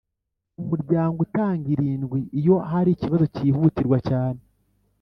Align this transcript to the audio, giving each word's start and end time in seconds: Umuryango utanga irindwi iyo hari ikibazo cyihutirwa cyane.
Umuryango 0.61 1.17
utanga 1.25 1.65
irindwi 1.75 2.19
iyo 2.39 2.55
hari 2.69 2.89
ikibazo 2.93 3.25
cyihutirwa 3.35 3.97
cyane. 4.09 4.41